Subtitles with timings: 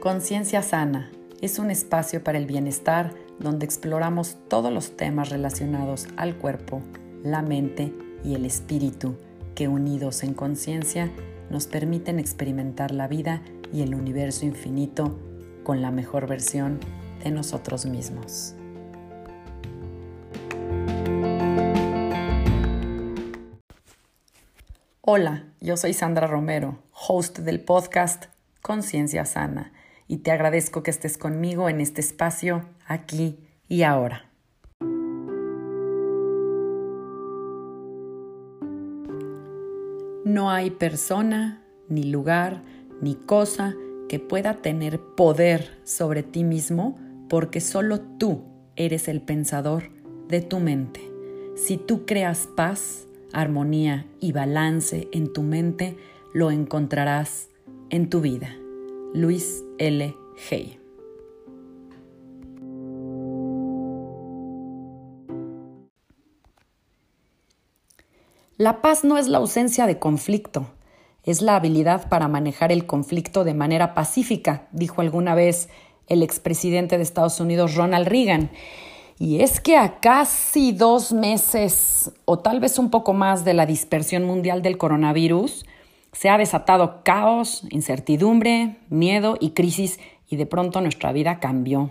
[0.00, 1.10] Conciencia Sana
[1.42, 6.80] es un espacio para el bienestar donde exploramos todos los temas relacionados al cuerpo,
[7.22, 7.92] la mente
[8.24, 9.18] y el espíritu
[9.54, 11.12] que unidos en conciencia
[11.50, 13.42] nos permiten experimentar la vida
[13.74, 15.18] y el universo infinito
[15.64, 16.80] con la mejor versión
[17.22, 18.54] de nosotros mismos.
[25.02, 28.28] Hola, yo soy Sandra Romero, host del podcast
[28.62, 29.72] Conciencia Sana
[30.10, 34.28] y te agradezco que estés conmigo en este espacio, aquí y ahora.
[40.24, 42.64] No hay persona, ni lugar,
[43.00, 43.76] ni cosa
[44.08, 46.98] que pueda tener poder sobre ti mismo
[47.28, 48.42] porque solo tú
[48.74, 49.92] eres el pensador
[50.26, 51.08] de tu mente.
[51.54, 55.96] Si tú creas paz, armonía y balance en tu mente,
[56.34, 57.48] lo encontrarás
[57.90, 58.59] en tu vida.
[59.12, 60.14] Luis L.
[60.50, 60.78] Hay.
[68.56, 70.68] La paz no es la ausencia de conflicto,
[71.24, 75.68] es la habilidad para manejar el conflicto de manera pacífica, dijo alguna vez
[76.06, 78.50] el expresidente de Estados Unidos Ronald Reagan.
[79.18, 83.66] Y es que a casi dos meses o tal vez un poco más de la
[83.66, 85.64] dispersión mundial del coronavirus,
[86.12, 91.90] se ha desatado caos, incertidumbre, miedo y crisis y de pronto nuestra vida cambió.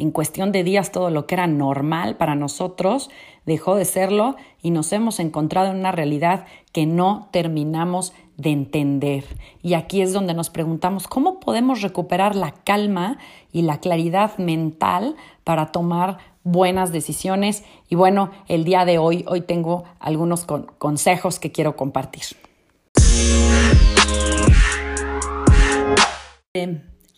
[0.00, 3.10] En cuestión de días todo lo que era normal para nosotros
[3.44, 9.24] dejó de serlo y nos hemos encontrado en una realidad que no terminamos de entender.
[9.62, 13.18] Y aquí es donde nos preguntamos cómo podemos recuperar la calma
[13.52, 17.64] y la claridad mental para tomar buenas decisiones.
[17.90, 20.46] Y bueno, el día de hoy, hoy tengo algunos
[20.78, 22.24] consejos que quiero compartir.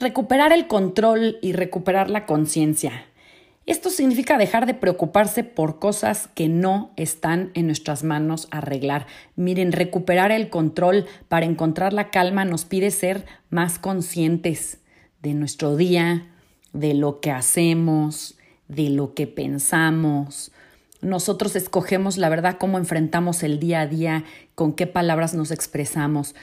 [0.02, 3.06] Recuperar el control y recuperar la conciencia.
[3.64, 9.06] Esto significa dejar de preocuparse por cosas que no están en nuestras manos arreglar.
[9.36, 14.80] Miren, recuperar el control para encontrar la calma nos pide ser más conscientes
[15.22, 16.27] de nuestro día,
[16.72, 18.36] de lo que hacemos,
[18.67, 20.50] de lo que pensamos.
[21.00, 24.24] Nosotros escogemos la verdad cómo enfrentamos el día a día,
[24.56, 26.34] con qué palabras nos expresamos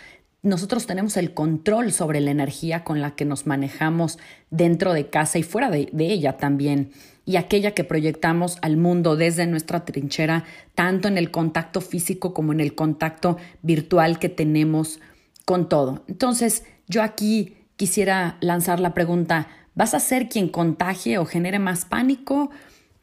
[0.42, 4.20] nosotros tenemos el control sobre la energía con la que nos manejamos
[4.50, 6.92] dentro de casa y fuera de, ella también,
[7.26, 10.46] y aquella que proyectamos al mundo desde nuestra trinchera,
[10.76, 15.00] tanto en el contacto físico como en el contacto virtual que tenemos
[15.46, 16.04] con todo.
[16.08, 21.86] Entonces, yo aquí quisiera lanzar la pregunta, ¿vas a ser quien contagie o genere más
[21.86, 22.50] pánico?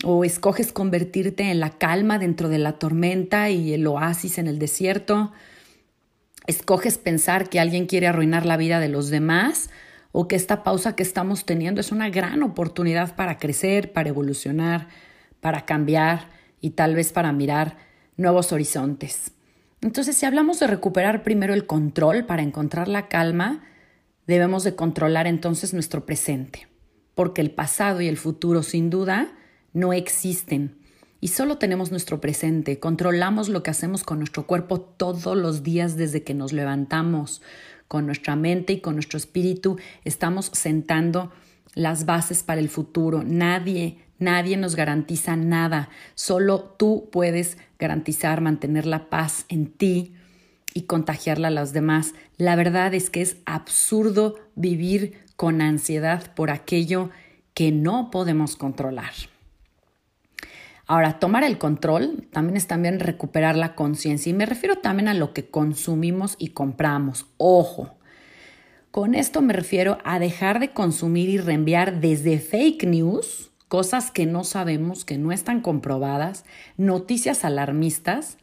[0.05, 4.59] ¿O escoges convertirte en la calma dentro de la tormenta y el oasis en el
[4.59, 5.33] desierto?
[6.47, 9.71] Escoges pensar que alguien quiere arruinar la vida de los demás
[10.13, 14.89] o que esta pausa que estamos teniendo es una gran oportunidad para crecer, para evolucionar,
[15.41, 16.31] para cambiar
[16.61, 17.77] y tal vez para mirar
[18.17, 19.33] nuevos horizontes.
[19.83, 23.63] Entonces, si hablamos de recuperar primero el control para encontrar la calma,
[24.27, 26.67] debemos de controlar entonces nuestro presente,
[27.15, 29.29] porque el pasado y el futuro sin duda
[29.73, 30.79] no existen
[31.27, 35.97] y solo tenemos nuestro presente, controlamos lo que hacemos con nuestro cuerpo todos los días
[35.97, 37.43] desde que nos levantamos,
[37.89, 41.33] con nuestra mente y con nuestro espíritu estamos sentando
[41.75, 43.25] las bases para el futuro.
[43.25, 50.15] Nadie, nadie nos garantiza nada, solo tú puedes garantizar mantener la paz en ti
[50.75, 52.15] y contagiarla a los demás.
[52.37, 57.11] La verdad es que es absurdo vivir con ansiedad por aquello
[57.53, 59.11] que no podemos controlar.
[60.89, 65.15] Ahora, tomar el control también es también recuperar la conciencia y me refiero también a
[65.15, 67.27] lo que consumimos y compramos.
[67.39, 67.97] Ojo,
[68.93, 74.27] con esto me refiero a dejar de consumir y reenviar desde fake news, cosas que
[74.27, 76.45] no sabemos, que no están comprobadas,
[76.77, 78.39] noticias alarmistas,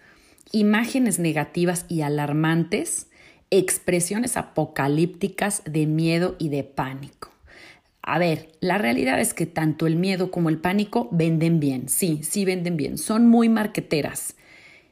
[0.51, 3.07] imágenes negativas y alarmantes,
[3.51, 7.32] expresiones apocalípticas de miedo y de pánico.
[8.05, 12.19] A ver, la realidad es que tanto el miedo como el pánico venden bien, sí,
[12.21, 14.35] sí venden bien, son muy marqueteras.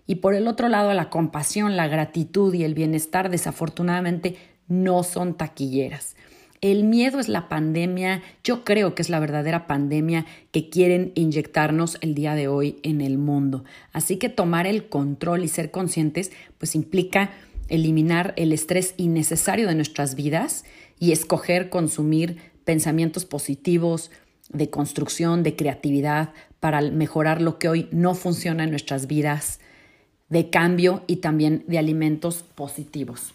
[0.08, 4.38] Y por el otro lado, la compasión, la gratitud y el bienestar desafortunadamente
[4.69, 6.16] no son taquilleras.
[6.62, 11.98] El miedo es la pandemia, yo creo que es la verdadera pandemia que quieren inyectarnos
[12.00, 13.66] el día de hoy en el mundo.
[13.92, 17.31] Así que tomar el control y ser conscientes, pues implica
[17.68, 20.64] eliminar el estrés innecesario de nuestras vidas
[21.00, 24.12] y escoger consumir pensamientos positivos,
[24.47, 26.29] de construcción, de creatividad,
[26.62, 29.59] para mejorar lo que hoy no funciona en nuestras vidas,
[30.29, 33.33] de cambio y también de alimentos positivos.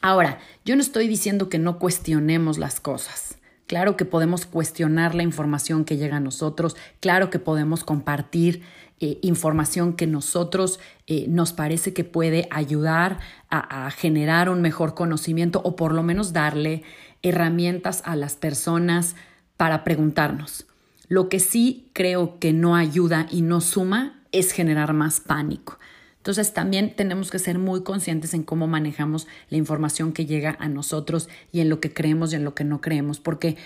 [0.00, 3.36] Ahora, yo no estoy diciendo que no cuestionemos las cosas.
[3.68, 8.62] Claro que podemos cuestionar la información que llega a nosotros, claro que podemos compartir
[8.98, 14.94] eh, información que nosotros eh, nos parece que puede ayudar a, a generar un mejor
[14.94, 16.82] conocimiento o por lo menos darle
[17.22, 19.16] herramientas a las personas
[19.56, 20.66] para preguntarnos.
[21.08, 25.78] Lo que sí creo que no ayuda y no suma es generar más pánico.
[26.18, 30.68] Entonces también tenemos que ser muy conscientes en cómo manejamos la información que llega a
[30.68, 33.56] nosotros y en lo que creemos y en lo que no creemos, porque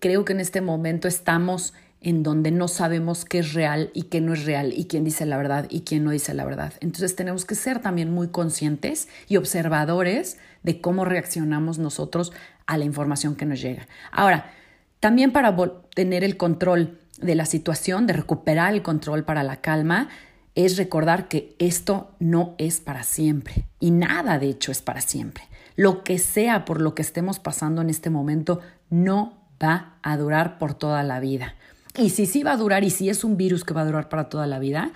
[0.00, 4.20] creo que en este momento estamos en donde no sabemos qué es real y qué
[4.20, 6.72] no es real y quién dice la verdad y quién no dice la verdad.
[6.80, 12.32] Entonces tenemos que ser también muy conscientes y observadores de cómo reaccionamos nosotros
[12.66, 13.88] a la información que nos llega.
[14.12, 14.52] Ahora,
[15.00, 15.56] también para
[15.94, 20.08] tener el control de la situación, de recuperar el control para la calma,
[20.54, 25.44] es recordar que esto no es para siempre y nada de hecho es para siempre.
[25.76, 28.60] Lo que sea por lo que estemos pasando en este momento
[28.90, 31.54] no va a durar por toda la vida.
[31.98, 34.08] Y si sí va a durar y si es un virus que va a durar
[34.08, 34.92] para toda la vida,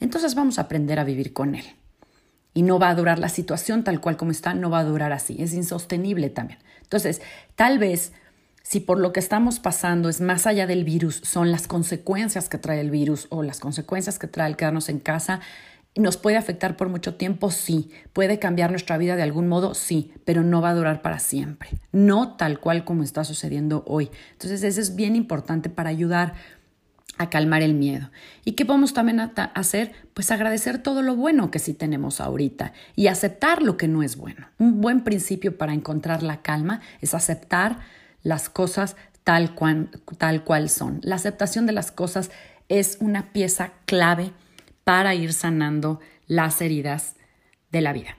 [0.00, 1.64] entonces vamos a aprender a vivir con él.
[2.52, 5.12] Y no va a durar la situación tal cual como está, no va a durar
[5.12, 5.36] así.
[5.38, 6.58] Es insostenible también.
[6.82, 7.22] Entonces,
[7.54, 8.12] tal vez
[8.62, 12.58] si por lo que estamos pasando es más allá del virus, son las consecuencias que
[12.58, 15.40] trae el virus o las consecuencias que trae el quedarnos en casa,
[15.96, 17.50] ¿Nos puede afectar por mucho tiempo?
[17.50, 17.90] Sí.
[18.12, 19.74] ¿Puede cambiar nuestra vida de algún modo?
[19.74, 21.70] Sí, pero no va a durar para siempre.
[21.90, 24.10] No tal cual como está sucediendo hoy.
[24.32, 26.34] Entonces, eso es bien importante para ayudar
[27.18, 28.10] a calmar el miedo.
[28.44, 29.92] ¿Y qué podemos también hacer?
[30.14, 34.16] Pues agradecer todo lo bueno que sí tenemos ahorita y aceptar lo que no es
[34.16, 34.46] bueno.
[34.58, 37.80] Un buen principio para encontrar la calma es aceptar
[38.22, 41.00] las cosas tal cual, tal cual son.
[41.02, 42.30] La aceptación de las cosas
[42.68, 44.32] es una pieza clave
[44.90, 47.14] para ir sanando las heridas
[47.70, 48.18] de la vida.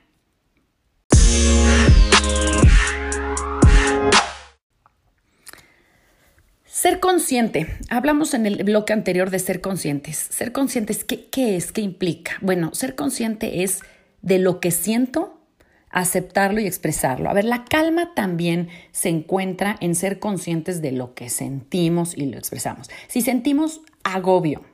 [6.64, 7.68] Ser consciente.
[7.90, 10.16] Hablamos en el bloque anterior de ser conscientes.
[10.16, 11.74] Ser conscientes, ¿qué, ¿qué, es?
[11.74, 12.38] ¿Qué implica?
[12.40, 13.82] Bueno, ser consciente es
[14.22, 15.42] de lo que siento
[15.90, 17.30] aceptarlo y expresarlo.
[17.30, 22.28] A ver, la calma también se encuentra en ser conscientes de lo que sentimos y
[22.28, 22.90] lo expresamos.
[23.10, 24.71] Si sentimos agobio,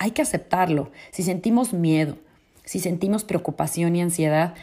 [0.00, 0.90] hay que aceptarlo.
[1.12, 2.16] Si sentimos miedo,
[2.64, 4.54] si sentimos preocupación y ansiedad,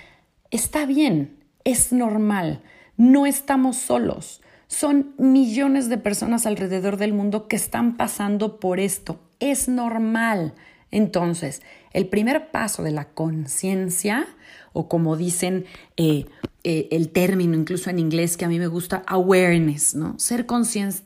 [0.50, 2.64] está bien, es normal,
[2.98, 4.42] no estamos solos.
[4.66, 9.20] Son millones de personas alrededor del mundo que están pasando por esto.
[9.40, 10.56] Es normal.
[10.90, 11.62] Entonces,
[11.94, 14.26] el primer paso de la conciencia,
[14.74, 15.66] o como dicen
[15.98, 16.26] eh,
[16.70, 20.20] eh, el término incluso en inglés que a mí me gusta, awareness, ¿no?
[20.20, 20.46] Ser,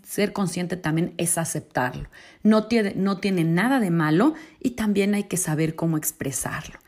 [0.02, 2.10] ser consciente también es aceptarlo.
[2.42, 6.80] No tiene, no tiene nada de malo y también hay que saber cómo expresarlo.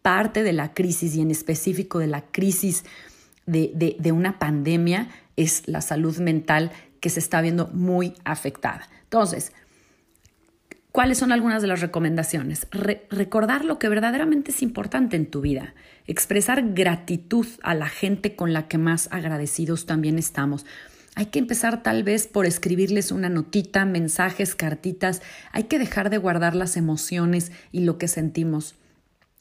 [0.00, 2.84] Parte de la crisis y en específico de la crisis
[3.44, 8.88] de, de una pandemia es la salud mental que se está viendo muy afectada.
[9.02, 9.52] Entonces,
[10.92, 12.66] ¿Cuáles son algunas de las recomendaciones?
[13.08, 15.74] recordar lo que verdaderamente es importante en tu vida,
[16.06, 20.66] expresar gratitud a la gente con la que más agradecidos también estamos.
[21.14, 25.22] Hay que empezar tal vez por escribirles una notita, mensajes, cartitas.
[25.52, 28.74] Hay que dejar de guardar las emociones y lo que sentimos.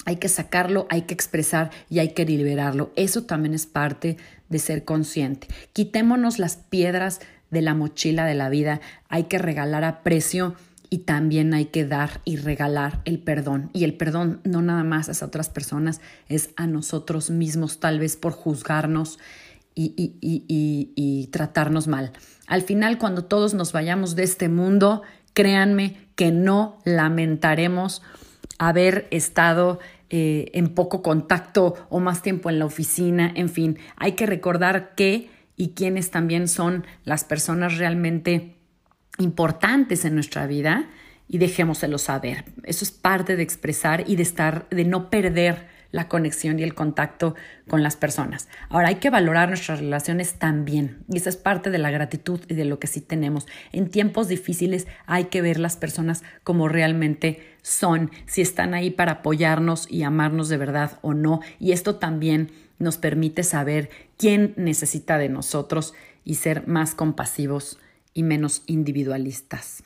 [0.05, 2.93] Hay que sacarlo, hay que expresar y hay que liberarlo.
[2.95, 4.15] Eso también es parte
[4.47, 5.47] de ser consciente.
[5.73, 8.79] Quitémonos las piedras de la mochila de la vida.
[9.09, 10.55] Hay que regalar a precio
[10.93, 13.69] y también hay que dar y regalar el perdón.
[13.71, 18.17] Y el perdón no nada más a otras personas, es a nosotros mismos, tal vez
[18.17, 19.17] por juzgarnos
[19.73, 22.11] y, y, tratarnos mal.
[22.45, 25.01] Al final, cuando todos nos vayamos de este mundo,
[25.33, 28.01] créanme que no lamentaremos
[28.59, 29.79] haber estado
[30.09, 33.31] eh, en poco contacto o más tiempo en la oficina.
[33.33, 38.57] En fin, hay que recordar qué y quiénes también son las personas realmente
[39.17, 40.89] importantes en nuestra vida
[41.27, 42.45] y dejémoselo saber.
[42.63, 46.73] Eso es parte de expresar y de estar, de no perder la conexión y el
[46.73, 47.35] contacto
[47.67, 48.47] con las personas.
[48.69, 52.55] Ahora hay que valorar nuestras relaciones también y esa es parte de la gratitud y
[52.55, 53.47] de lo que sí tenemos.
[53.71, 59.13] En tiempos difíciles hay que ver las personas como realmente son, si están ahí para
[59.13, 61.41] apoyarnos y amarnos de verdad o no.
[61.59, 67.77] Y esto también nos permite saber quién necesita de nosotros y ser más compasivos
[68.13, 69.83] y menos individualistas.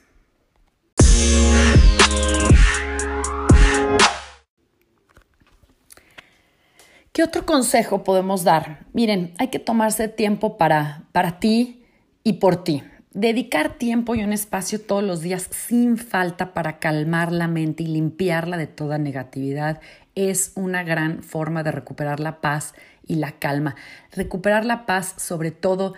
[7.15, 8.85] ¿Qué otro consejo podemos dar?
[8.91, 11.85] Miren, hay que tomarse tiempo para, para ti
[12.23, 12.83] y por ti.
[13.13, 17.87] Dedicar tiempo y un espacio todos los días sin falta para calmar la mente y
[17.87, 19.79] limpiarla de toda negatividad
[20.15, 22.73] es una gran forma de recuperar la paz
[23.07, 23.75] y la calma.
[24.11, 25.93] Recuperar la paz sobre todo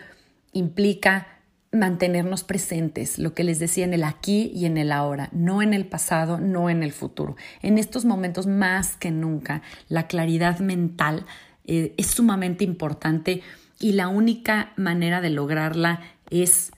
[0.54, 1.37] implica
[1.72, 5.74] mantenernos presentes, lo que les decía en el aquí y en el ahora, no en
[5.74, 7.36] el pasado, no en el futuro.
[7.62, 11.26] En estos momentos más que nunca, la claridad mental
[11.66, 13.42] eh, es sumamente importante
[13.80, 16.72] y la única manera de lograrla es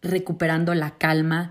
[0.00, 1.50] recuperando la calma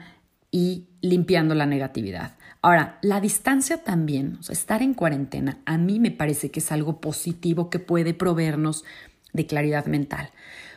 [0.50, 2.36] y limpiando la negatividad.
[2.62, 7.70] Ahora, la distancia también, estar en cuarentena, a mí me parece que es algo positivo
[7.70, 8.84] que puede proveernos
[9.34, 10.32] de claridad mental.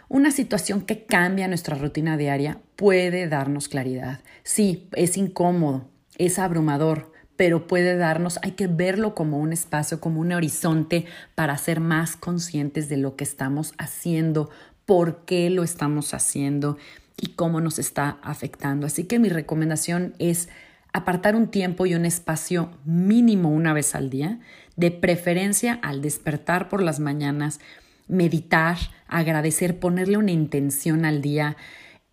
[0.09, 4.21] Una situación que cambia nuestra rutina diaria puede darnos claridad.
[4.43, 10.21] Sí, es incómodo, es abrumador, pero puede darnos, hay que verlo como un espacio, como
[10.21, 14.51] un horizonte para ser más conscientes de lo que estamos haciendo,
[14.87, 16.79] por qué lo estamos haciendo
[17.21, 18.87] y cómo nos está afectando.
[18.87, 20.49] Así que mi recomendación es
[20.93, 24.41] apartar un tiempo y un espacio mínimo una vez al día,
[24.77, 27.61] de preferencia al despertar por las mañanas,
[28.09, 31.57] meditar, agradecer, ponerle una intención al día,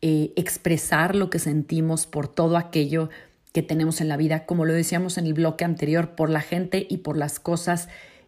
[0.01, 3.09] eh, expresar lo que sentimos por todo aquello
[3.53, 6.85] que tenemos en la vida, como lo decíamos en el bloque anterior, por la gente
[6.89, 7.87] y por las cosas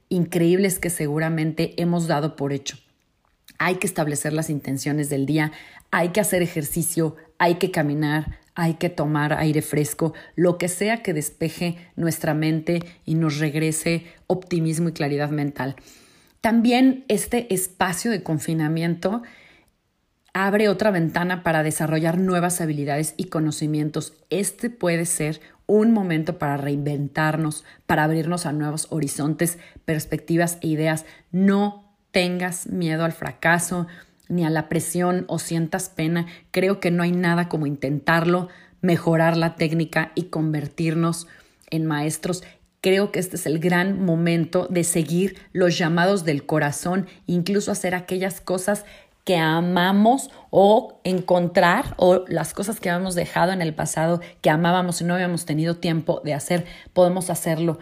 [0.10, 2.78] increíbles que seguramente hemos dado por hecho.
[3.60, 5.52] Hay que establecer las intenciones del día,
[5.92, 11.04] hay que hacer ejercicio, hay que caminar, hay que tomar aire fresco, lo que sea
[11.04, 15.76] que despeje nuestra mente y nos regrese optimismo y claridad mental.
[16.41, 19.24] También este espacio de confinamiento
[20.34, 24.13] abre otra ventana para desarrollar nuevas habilidades y conocimientos.
[24.29, 31.06] Este puede ser un momento para reinventarnos, para abrirnos a nuevos horizontes, perspectivas e ideas.
[31.32, 33.88] No tengas miedo al fracaso
[34.29, 36.27] ni a la presión o sientas pena.
[36.51, 38.50] Creo que no hay nada como intentarlo,
[38.82, 41.27] mejorar la técnica y convertirnos
[41.70, 42.44] en maestros
[42.82, 47.96] Creo que este es el gran momento de seguir los llamados del corazón, incluso hacer
[47.96, 48.86] aquellas cosas
[49.28, 55.02] que amamos o encontrar o las cosas que habíamos dejado en el pasado que amábamos
[55.02, 57.78] y no habíamos tenido tiempo de hacer, podemos hacerlo.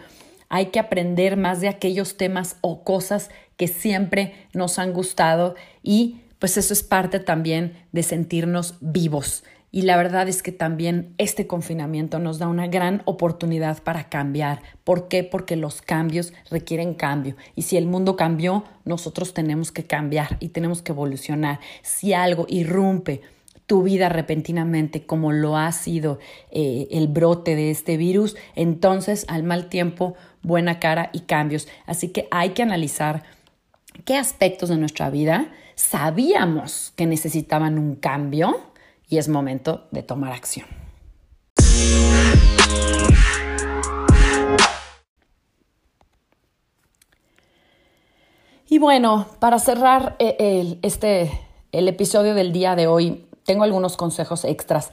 [0.48, 6.22] Hay que aprender más de aquellos temas o cosas que siempre nos han gustado y
[6.40, 9.44] pues eso es parte también de sentirnos vivos.
[9.72, 14.62] Y la verdad es que también este confinamiento nos da una gran oportunidad para cambiar.
[14.84, 15.24] ¿Por qué?
[15.24, 17.36] Porque los cambios requieren cambio.
[17.54, 21.60] Y si el mundo cambió, nosotros tenemos que cambiar y tenemos que evolucionar.
[21.82, 23.20] Si algo irrumpe
[23.66, 26.20] tu vida repentinamente como lo ha sido
[26.50, 31.66] eh, el brote de este virus, entonces al mal tiempo, buena cara y cambios.
[31.84, 33.24] Así que hay que analizar
[34.04, 38.56] qué aspectos de nuestra vida sabíamos que necesitaban un cambio
[39.08, 40.66] y es momento de tomar acción.
[48.68, 51.30] Y bueno, para cerrar eh, el, este,
[51.72, 54.90] el episodio del día de hoy, tengo algunos consejos extras.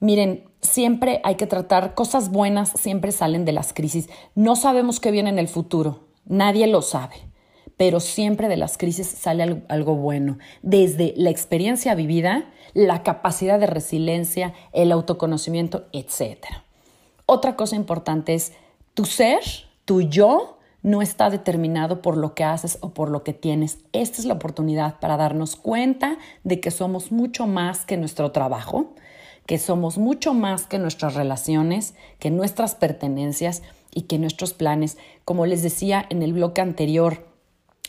[0.00, 4.10] Miren, siempre hay que tratar cosas buenas, siempre salen de las crisis.
[4.34, 7.16] No sabemos qué viene en el futuro, nadie lo sabe
[7.76, 13.66] pero siempre de las crisis sale algo, bueno, desde la experiencia vivida, la capacidad de
[13.66, 16.44] resiliencia, el autoconocimiento, etc.
[17.26, 18.52] Otra cosa importante es
[18.94, 19.40] tu ser,
[19.84, 23.78] tu yo, no está determinado por lo que haces o por lo que tienes.
[23.92, 28.94] Esta es la oportunidad para darnos cuenta de que somos mucho más que nuestro trabajo,
[29.46, 34.96] que somos mucho más que nuestras relaciones, que nuestras pertenencias y que nuestros planes.
[35.24, 37.26] Como les decía en el bloque anterior,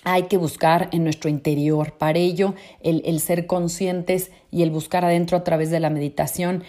[0.10, 1.98] hay que buscar en nuestro interior.
[1.98, 6.64] Para ello, el, ser conscientes y el buscar adentro a través de la meditación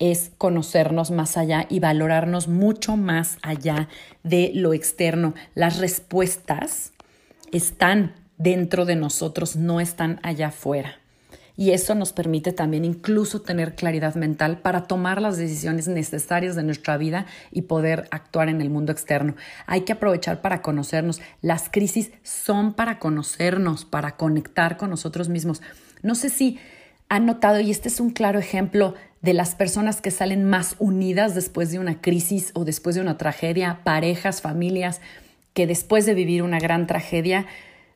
[0.00, 3.88] es conocernos más allá y valorarnos mucho más allá
[4.24, 5.34] de lo externo.
[5.54, 6.92] Las respuestas
[7.52, 11.01] están dentro de nosotros, no están allá afuera
[11.56, 16.62] y eso nos permite también incluso tener claridad mental para tomar las decisiones necesarias de
[16.62, 19.34] nuestra vida y poder actuar en el mundo externo.
[19.66, 21.20] Hay que aprovechar para conocernos.
[21.40, 25.60] Las crisis son para conocernos, para conectar con nosotros mismos.
[26.02, 26.58] No sé si
[27.08, 31.34] han notado, y este es un claro ejemplo de las personas que salen más unidas
[31.34, 35.02] después de una crisis o después de una tragedia, parejas, familias,
[35.52, 37.46] que después de vivir una gran tragedia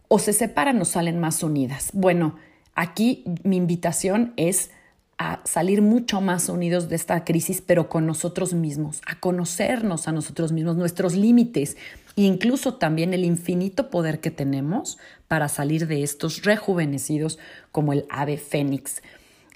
[0.08, 1.90] o se separan o salen más unidas.
[1.94, 2.36] Bueno,
[2.76, 4.70] Aquí mi invitación es
[5.18, 10.12] a salir mucho más unidos de esta crisis, pero con nosotros mismos, a conocernos a
[10.12, 11.78] nosotros mismos, nuestros límites
[12.16, 17.38] e incluso también el infinito poder que tenemos para salir de estos rejuvenecidos
[17.72, 19.02] como el ave fénix.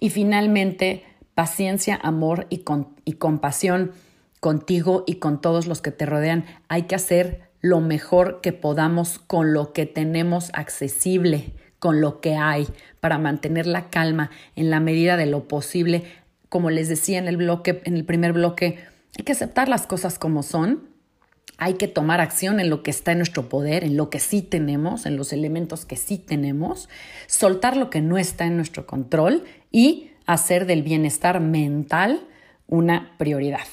[0.00, 2.64] Y finalmente, paciencia, amor y,
[3.04, 3.92] y compasión
[4.40, 6.46] contigo y con todos los que te rodean.
[6.68, 12.36] Hay que hacer lo mejor que podamos con lo que tenemos accesible, con lo que
[12.36, 12.68] hay,
[13.00, 16.04] para mantener la calma en la medida de lo posible.
[16.48, 18.78] Como les decía en el bloque, en el primer bloque,
[19.18, 20.88] hay que aceptar las cosas como son.
[21.56, 24.40] Hay que tomar acción en lo que está en nuestro poder, en lo que sí
[24.40, 26.88] tenemos, en los elementos que sí tenemos,
[27.26, 32.22] soltar lo que no está en nuestro control y hacer del bienestar mental
[32.66, 33.66] una prioridad.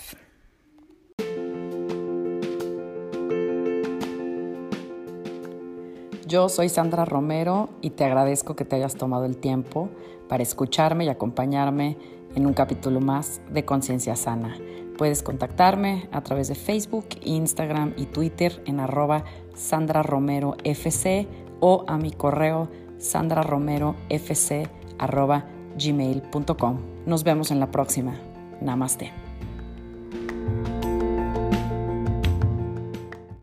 [6.28, 9.88] Yo soy Sandra Romero y te agradezco que te hayas tomado el tiempo
[10.28, 11.98] para escucharme y acompañarme
[12.36, 14.58] en un capítulo más de Conciencia Sana.
[14.98, 19.24] Puedes contactarme a través de Facebook, Instagram y Twitter en arroba
[19.56, 21.28] Sandra Romero FC
[21.62, 22.68] o a mi correo
[22.98, 24.68] sandraromerofc
[24.98, 25.46] arroba
[25.78, 26.78] gmail.com.
[27.06, 28.16] Nos vemos en la próxima.
[28.60, 29.27] Namaste.